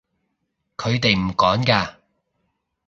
[0.77, 1.97] 佢哋唔趕㗎